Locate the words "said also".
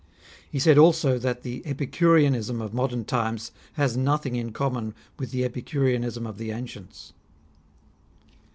0.57-1.19